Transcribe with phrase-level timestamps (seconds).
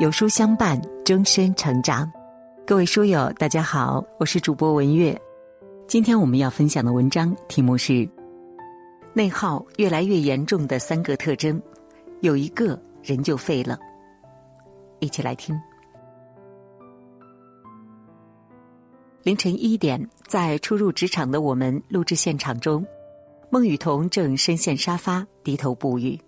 [0.00, 2.10] 有书相伴，终身成长。
[2.66, 5.20] 各位书友，大家好，我是主播文月。
[5.86, 8.08] 今天我们要分享的文章题目是：
[9.12, 11.60] 内耗越来越严重的三个特征，
[12.22, 13.78] 有一个人就废了。
[14.98, 15.60] 一起来听。
[19.22, 22.84] 凌晨一点，在初入职场的我们录制现场中，
[23.50, 26.18] 孟雨桐正深陷沙发，低头不语。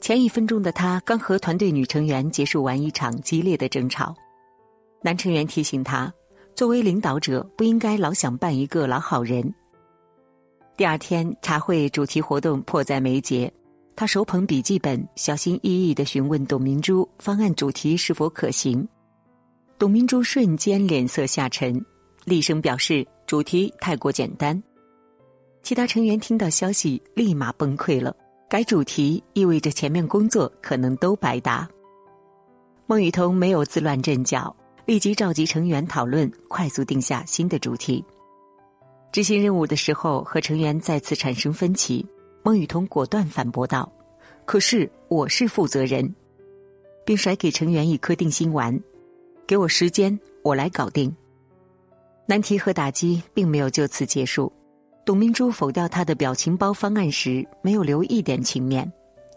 [0.00, 4.14] 前一分钟的他刚和团队女成员结束完一场激烈的争吵，
[5.02, 6.12] 男成员提醒他，
[6.54, 9.54] 作为领导者不应该老想扮一个老好人。
[10.74, 13.52] 第二天茶会主题活动迫在眉睫，
[13.94, 18.88] 他手捧笔记本，小心翼翼的询问董明珠方案主题是否可行。
[19.78, 21.78] 董明珠瞬间脸色下沉，
[22.24, 24.60] 厉声表示主题太过简单。
[25.62, 28.16] 其他成员听到消息，立马崩溃了。
[28.50, 31.70] 改主题意味着前面工作可能都白搭。
[32.84, 34.54] 孟雨桐没有自乱阵脚，
[34.84, 38.04] 立即召集成员讨论，快速定下新的主题。
[39.12, 42.04] 执行任务的时候，和成员再次产生分歧，
[42.42, 43.88] 孟雨桐果断反驳道
[44.44, 46.12] ：“可是我是负责人。”
[47.06, 48.76] 并甩给成员一颗定心丸
[49.46, 51.14] ：“给我时间，我来搞定。”
[52.26, 54.52] 难题和打击并没有就此结束。
[55.10, 58.88] 董明珠否掉他的表情包方案时，没有留一点情面，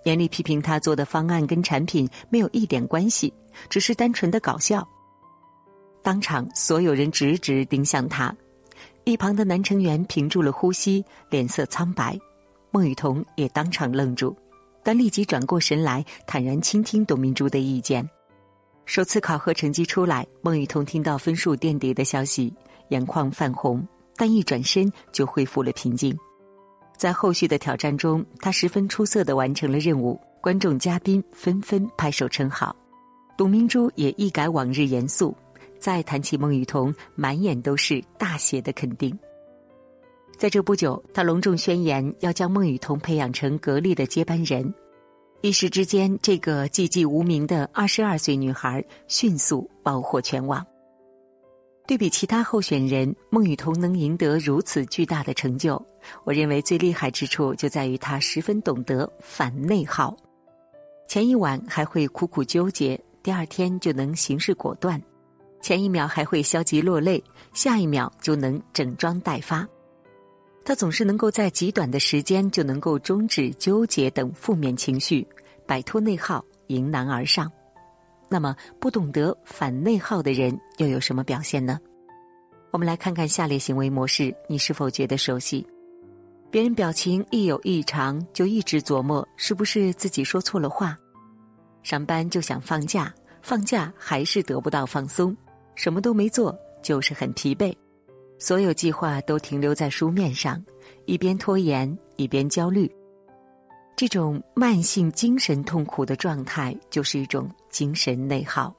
[0.04, 3.34] 严厉批评他做的方案跟产品没有一点关系，
[3.72, 4.88] 只是单纯的搞笑。
[6.04, 8.32] 当场所有人直直盯向他，
[9.04, 12.16] 一旁的男成员屏住了呼吸，脸色苍白。
[12.70, 14.38] 孟雨桐也当场愣住，
[14.84, 18.08] 但立即转过神来，坦然倾听董明珠的意见。
[18.86, 22.54] 首次考核成绩出来，孟雨桐听到分数垫底的消息，
[22.90, 23.84] 眼眶泛红。
[24.16, 26.18] 但一转身就恢复了平静，
[26.98, 32.76] 在后续的挑战中，他十分出色的完成了任务，观众嘉宾纷纷拍手称好。
[33.36, 35.36] 董明珠也一改往日严肃，
[35.80, 39.18] 再谈起孟雨桐，满眼都是大写的肯定。
[40.38, 44.72] 在这不久，他隆重宣言要将孟雨桐培养成格力的接班人，
[45.42, 50.66] 一时之间，这个寂寂无名的二十二岁女孩迅速爆火全网。
[51.86, 55.84] 对比其他候选人，孟雨桐能赢得如此巨大的成就，
[56.24, 60.16] 我认为最厉害之处就在于她十分懂得反内耗。
[61.10, 64.98] 前一晚还会苦苦纠结，第二天就能行事果断；
[65.62, 67.22] 前一秒还会消极落泪，
[67.54, 69.68] 下一秒就能整装待发。
[70.64, 75.28] 他总是能够在极短的时间就能够终止纠结等负面情绪，
[75.68, 77.52] 摆脱内耗，迎难而上。
[78.34, 81.80] 那么，不懂得反内耗的人又有什么表现呢？
[82.72, 85.64] 我们来看看下列行为模式，你是否觉得熟悉？
[86.50, 90.98] 别人表情一有异常，就一直琢磨是不是自己说错了话；
[91.84, 95.38] 上班就想放假，放假还是得不到放松，
[95.76, 97.72] 什么都没做就是很疲惫，
[98.40, 100.60] 所有计划都停留在书面上，
[101.06, 102.92] 一边拖延一边焦虑。
[103.96, 108.74] 这种慢性精神痛苦的状态，就是一种精神内耗。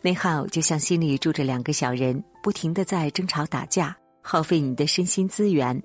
[0.00, 5.82] 内耗就像心里住着两个小人，不停的在争吵打架，耗费你的身心资源，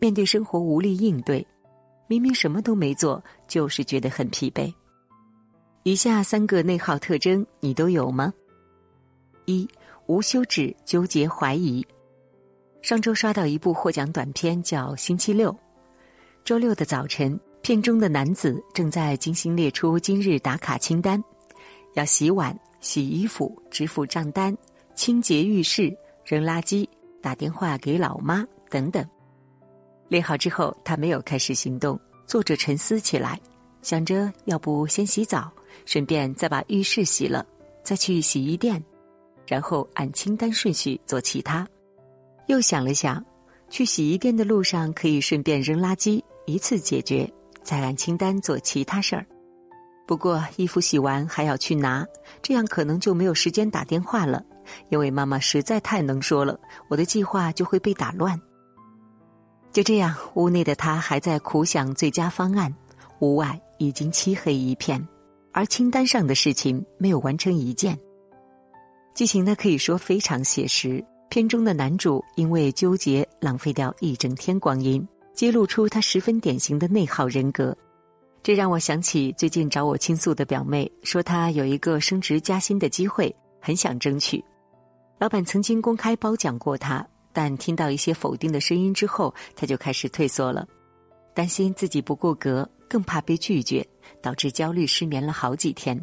[0.00, 1.46] 面对生活无力应对，
[2.08, 4.72] 明明什么都没做，就是觉得很疲惫。
[5.84, 8.34] 以下三个内耗特征，你都有吗？
[9.46, 9.68] 一
[10.06, 11.86] 无休止纠结怀疑。
[12.82, 15.52] 上周刷到一部获奖短片，叫《星期六》，
[16.44, 17.38] 周六的早晨。
[17.62, 21.22] 片中的男子正在精心列出今日打卡清单，
[21.94, 24.56] 要洗碗、洗衣服、支付账单、
[24.96, 26.84] 清洁浴室、扔垃圾、
[27.20, 29.06] 打电话给老妈等等。
[30.08, 33.40] 列好之后，他没有开始行动，坐着沉思起来，
[33.80, 35.48] 想着要不先洗澡，
[35.86, 37.46] 顺便再把浴室洗了，
[37.84, 38.82] 再去洗衣店，
[39.46, 41.64] 然后按清单顺序做其他。
[42.48, 43.24] 又想了想，
[43.70, 47.32] 去洗衣店的路上可以顺便扔垃圾，一次解决。
[47.62, 49.26] 再按清单做其他事儿，
[50.06, 52.06] 不过衣服洗完还要去拿，
[52.42, 54.44] 这样可能就没有时间打电话了，
[54.88, 58.40] 因为妈妈实在太能说了，我的计划就会被打乱。
[59.72, 62.74] 就这样，屋内的他还在苦想最佳方案，
[63.20, 65.02] 屋外已经漆黑一片，
[65.52, 67.98] 而清单上的事情没有完成一件。
[69.14, 75.06] 剧情呢可以说非常写实，片中的男主因为纠结浪费掉一整天光阴。
[75.34, 77.76] 揭露出他十分典型的内耗人格，
[78.42, 84.44] 这让我想起最近找我倾诉的表妹，说她有一个升职加薪的机会，很想争取。
[85.18, 90.66] 老板曾经公开褒奖过他，但听到一些否定的声音之后，他就开始退缩了，
[91.32, 93.86] 担心自己不够格，更怕被拒绝，
[94.20, 95.98] 导致焦虑失眠了好几天。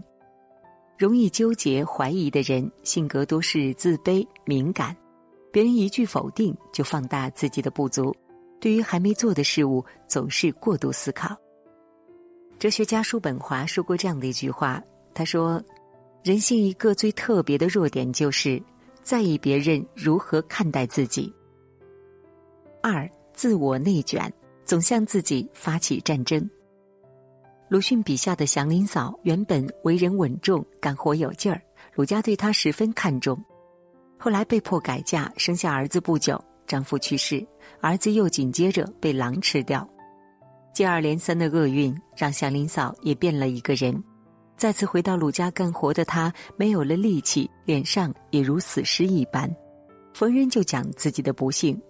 [0.97, 4.95] 容易纠结怀疑的人，性格多是自卑敏感，
[5.51, 8.15] 别人一句否定就放大自己的不足，
[8.59, 11.35] 对于还没做的事物总是过度思考。
[12.57, 14.83] 哲学家叔本华说过这样的一句话，
[15.13, 15.63] 他说
[16.23, 18.61] ：“人性一个最特别的弱点就是
[19.01, 21.33] 在意别人如何看待自己。”
[22.83, 24.31] 二，自我内卷，
[24.65, 26.49] 总向自己发起战争。
[27.69, 31.61] 鲁迅笔下的祥林嫂原本为人稳重、干活有劲儿，
[31.93, 33.41] 鲁家对她十分看重。
[34.17, 37.43] 后来被迫改嫁，生下儿子不久，丈夫去世，
[37.81, 39.85] 儿子又紧接着被狼吃掉，
[40.71, 44.01] 接二连三的厄运让祥林嫂也变了一个人。
[44.55, 49.49] 再次回到鲁家干活的她，没有了力气，脸上也如死尸一般，
[50.13, 51.81] 逢人就讲自己的不幸，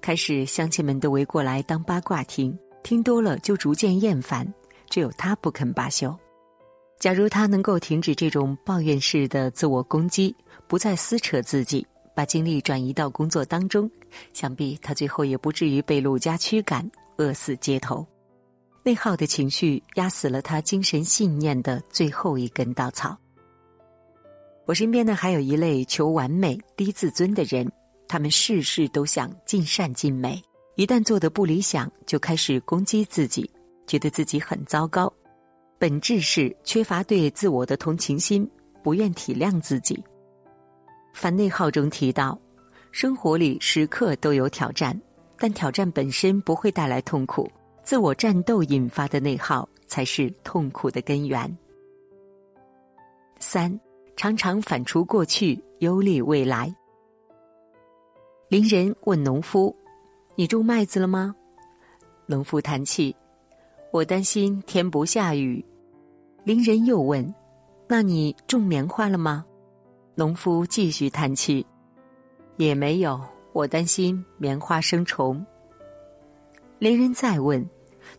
[0.00, 4.50] 开始乡亲们都围过来当八卦听，听多了就逐渐厌烦。
[4.88, 6.14] 只有他不肯罢休。
[7.00, 10.34] 假如他能够停止这种抱怨式的自我攻击，
[10.68, 13.90] 不再撕扯自己，把精力转移到工作当中，
[14.32, 18.06] 想必他最后也不至于被陆家驱赶，饿死街头。
[18.84, 23.16] 内耗的情绪压死了他精神信念的最后一根稻草。
[24.66, 27.70] 我身边呢，还有一类求完美、低自尊的人，
[28.08, 30.42] 他们事事都想尽善尽美，
[30.76, 33.50] 一旦做的不理想，就开始攻击自己。
[33.84, 35.12] 觉得自己很糟糕，
[35.78, 38.48] 本质是缺乏对自我的同情心，
[38.82, 40.02] 不愿体谅自己。
[41.12, 42.38] 反内耗中提到，
[42.90, 44.98] 生活里时刻都有挑战，
[45.38, 47.50] 但挑战本身不会带来痛苦，
[47.84, 51.56] 自我战斗引发的内耗才是痛苦的根源。
[53.38, 53.78] 三，
[54.16, 56.74] 常常反刍过去，忧虑未来。
[58.48, 59.74] 邻人问农夫
[60.36, 61.34] ：“你种麦子了吗？”
[62.26, 63.14] 农夫叹气。
[63.90, 65.62] 我担心天不下雨，
[66.44, 67.34] 邻人又问
[67.86, 69.44] ：“那你种棉花了吗？”
[70.14, 71.64] 农夫继续叹气
[72.58, 73.20] ：“也没有，
[73.52, 75.44] 我担心棉花生虫。”
[76.78, 77.66] 邻人再问：“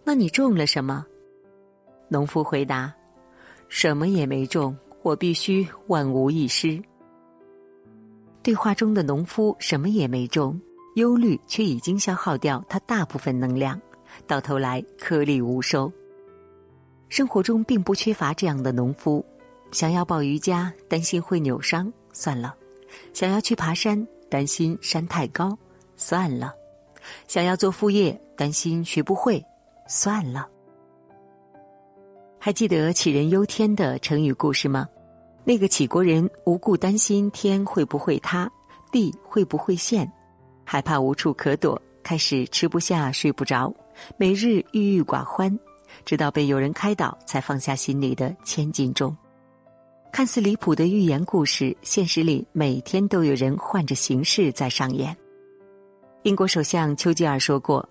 [0.04, 1.06] 那你种了什么？”
[2.10, 2.94] 农夫回答
[3.70, 6.82] ：“什么也没种，我必须万无一失。”
[8.42, 10.60] 对话中的农夫什么也没种，
[10.96, 13.80] 忧虑却已经消耗掉他大部分能量。
[14.28, 15.92] 到头来颗粒无收。
[17.10, 19.26] 生活中并不缺乏这样的农夫，
[19.74, 22.54] 想要抱瑜伽，担心会扭伤，算了；
[23.12, 25.58] 想要去爬山，担心山太高，
[25.98, 26.54] 算了；
[27.28, 29.44] 想要做副业，担心学不会，
[29.88, 30.48] 算了。
[32.40, 34.88] 还记得杞人忧天的成语故事吗？
[35.44, 38.50] 那个杞国人无故担心天会不会塌，
[38.92, 40.10] 地会不会陷，
[40.64, 43.74] 害怕无处可躲，开始吃不下睡不着。
[44.18, 45.58] 每日郁郁寡欢，
[46.06, 49.16] 直到被有人开导，才放下心里的千斤重。
[50.14, 55.18] 看似离谱的寓言故事，现实里每天都有人换着形式在上演。
[56.22, 57.84] 英国首相丘吉尔说过：“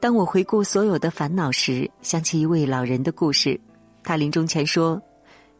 [0.00, 3.60] 当我回顾所有的烦恼时，想起一位老人的故事。
[4.04, 5.02] 他临终前说：‘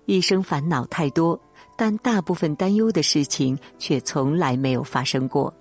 [0.06, 1.38] 一生烦恼太多，
[1.76, 5.52] 但大部分担忧的事情却从来没有发生过。’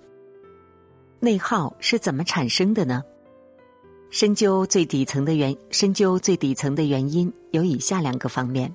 [1.18, 3.02] 内耗是怎么产生的呢？”
[4.10, 8.72] 深究最底层的原深究最底层的原因有以下两个方面：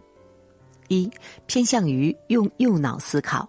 [0.87, 1.09] 一，
[1.45, 3.47] 偏向于用右脑思考。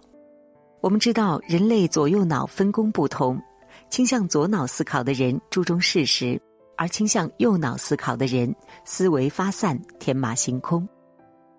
[0.81, 3.41] 我们知道人类左右脑分工不同，
[3.89, 6.41] 倾向左脑思考的人注重事实，
[6.77, 8.53] 而倾向右脑思考的人
[8.85, 10.87] 思维发散，天马行空。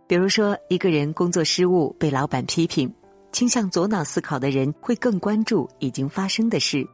[0.06, 2.92] 比如说，一个人工作失误被老板批评，
[3.30, 6.84] 倾向左脑思考的人会更关注已经发生的事。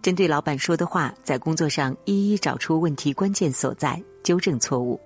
[0.00, 4.98] 针对老板说的话，在工作上一一找出问题关键所在，纠正错误；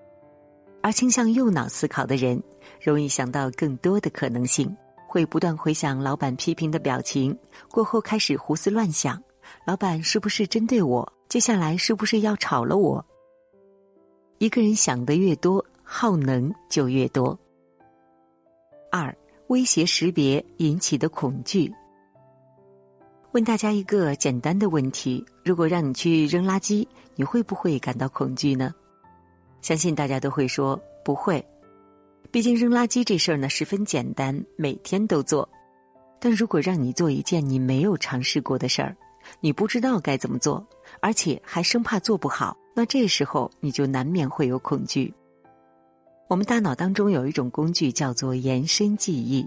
[0.88, 2.42] 而倾向右脑思考的人，
[2.80, 4.74] 容易想到更多的可能性，
[5.06, 7.38] 会不断回想老板批评的表情，
[7.70, 9.22] 过后开始胡思乱想：
[9.66, 11.12] 老板是不是针对我？
[11.28, 13.04] 接下来是不是要炒了我？
[14.38, 17.38] 一个人想的越多，耗能就越多。
[18.90, 19.14] 二、
[19.48, 21.70] 威胁识别引起的恐惧。
[23.32, 28.74] 问大家一个简单的问题：如果让你去扔垃圾，你会不会感到恐惧呢？
[29.60, 31.44] 相信大家都会说不会。
[32.30, 35.48] 毕竟扔垃圾这事儿呢十分简单，每天都做。
[36.20, 38.96] 但如果让你做一件你没有尝试过的事儿，
[39.40, 40.66] 你不知道该怎么做，
[41.00, 45.12] 而且还生怕做不好，那这时候你就难免会有恐惧。
[46.28, 49.46] 我们大脑当中有一种工具叫做延伸记忆。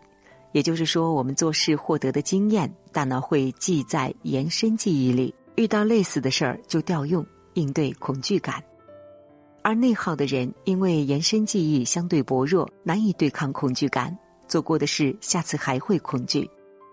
[0.53, 8.61] 也就是说，我们做事获得的经验，大脑会记在延伸记忆里，遇到类似的事儿就调用，应对恐惧感。
[9.63, 16.49] 而内耗的人，因为延伸记忆相对薄弱，难以对抗恐惧感，做过的事下次还会恐惧，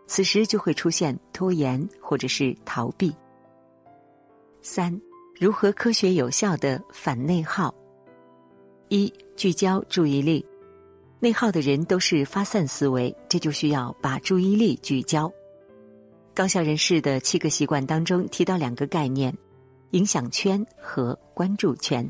[0.06, 3.14] 此时就会出现拖延或者是逃避。
[4.60, 5.00] 三，
[5.40, 7.75] 如何科学有效的反内耗？
[8.88, 10.44] 一，聚焦注意力。
[11.20, 15.30] 内耗的人都是发散思维，这就需要把注意力聚焦。
[16.34, 19.37] 高效人士的七个习惯当中提到两个概念：
[19.90, 22.08] 影响圈和关注圈。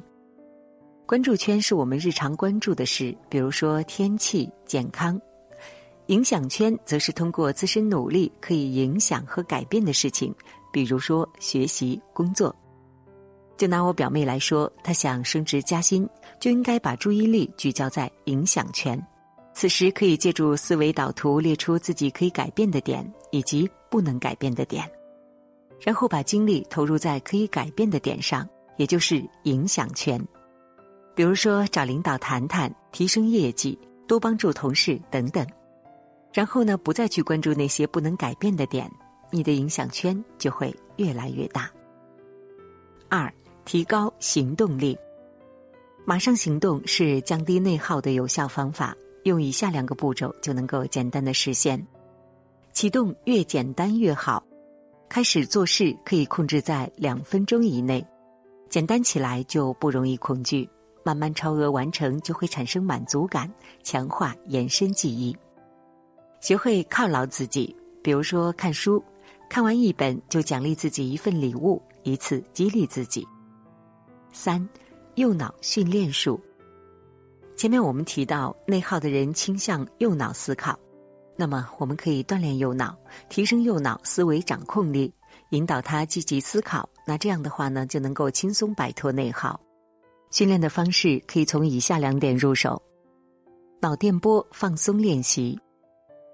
[1.09, 5.19] 关注圈是我们日常关注的事，比如说天气、健康；
[6.09, 10.35] 影响圈则是通过自身努力可以影响和改变的事情，
[10.71, 12.55] 比如说学习、工作。
[13.57, 16.07] 就拿我表妹来说，她想升职加薪，
[16.39, 19.03] 就应该把注意力聚焦在影响圈。
[19.55, 24.85] 此时可以借助思维导图列出自己可以改变的点以及不能改变的点，
[25.81, 28.47] 然后把精力投入在可以改变的点上，
[28.77, 30.23] 也就是影响圈。
[31.19, 35.45] 比如说找领导谈谈，提升业绩，多帮助同事等等。
[36.33, 38.89] 然后呢，不再去关注那些不能改变的点，
[39.33, 41.69] 你的影响圈就会越来越大。
[43.09, 43.29] 二。
[43.65, 44.97] 提高行动力，
[46.07, 48.97] 马上行动是降低内耗的有效方法。
[49.25, 51.85] 用以下两个步骤就能够简单的实现。
[52.73, 54.41] 启动越简单越好，
[55.09, 58.07] 开始做事可以控制在两分钟以内，
[58.71, 60.67] 简单起来就不容易恐惧。
[61.09, 63.51] 慢慢超额完成就会产生满足感，
[63.83, 65.35] 强化延伸记忆。
[66.39, 69.03] 学会犒劳自己，比如说看书，
[69.49, 73.27] 看完一本就奖励自己一份礼物，以此激励自己。
[74.35, 74.69] 三，
[75.15, 76.39] 右脑训练术。
[77.57, 80.79] 前面我们提到，内耗的人倾向右脑思考，
[81.39, 82.95] 那么我们可以锻炼右脑，
[83.31, 85.11] 提升右脑思维掌控力，
[85.53, 86.87] 引导他积极思考。
[87.07, 89.59] 那这样的话呢，就能够轻松摆脱内耗。
[90.31, 92.81] 训练的方式可以从以下两点入手：
[93.81, 95.59] 脑电波放松练习，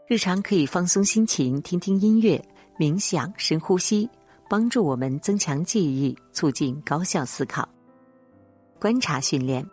[0.09, 2.43] 日常可以放松心情，听听音乐，
[2.79, 4.09] 冥想，深呼吸，
[4.49, 7.69] 帮助我们增强记忆，促进高效思考。
[8.81, 9.65] 观察训练，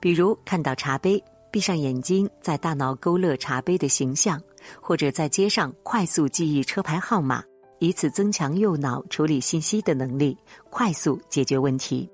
[0.00, 4.40] 比如看到茶杯，闭上眼睛，在大脑勾勒茶杯的形象，
[4.80, 7.42] 或者在街上快速记忆车牌号码，
[7.78, 10.36] 以此增强右脑处理信息的能力，
[10.70, 12.08] 快速解决问题。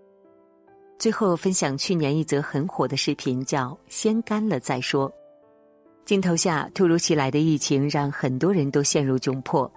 [0.99, 5.13] 最后分享去年一则很火的视频，叫“先干了再说”。
[6.05, 9.71] 镜头下突如其来的疫情让很多人都陷入窘迫，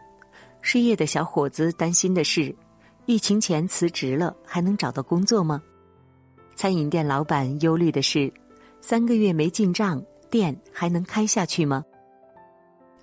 [0.62, 2.56] 失业的小伙子担心的是，
[3.06, 5.62] 疫情前辞职了还能找到工作吗？
[6.56, 8.34] 餐饮店老板忧虑的是，
[8.80, 11.86] 三个月没进账，店还能开下去吗？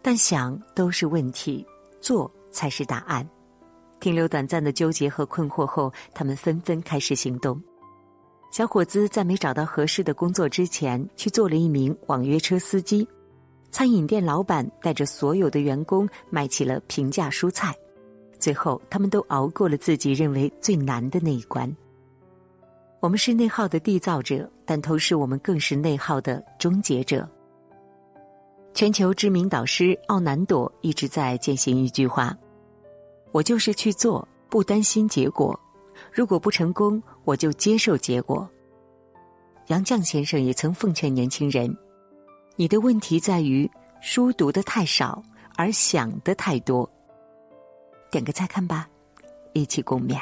[0.02, 1.64] 但想都是问题，
[2.00, 3.28] 做才是答案。
[4.00, 7.60] 停留短暂的纠结和困惑后，他们纷纷开始行动。
[8.50, 13.06] 小伙子在没找到合适的工作之前，去做了一名网约车司机。
[13.70, 17.74] 餐饮店老板带着所有的员工卖起了平价蔬菜。
[18.38, 21.70] 最后，他们都熬过了自己认为最难的那一关。
[23.00, 27.28] 我们是内耗的缔造者，但同时我们更是内耗的终结者。
[28.74, 32.36] 全球知名导师奥南朵一直在践行一句话
[33.30, 35.58] ：“我就是去做，不担心结果。
[36.12, 38.48] 如果不成功，我就接受结果。”
[39.68, 41.76] 杨绛先生也曾奉劝年轻人
[42.56, 45.22] ：“你的问题在于书读的太少，
[45.56, 46.88] 而想的太多。”
[48.10, 48.88] 点个再看吧，
[49.52, 50.18] 一起共勉。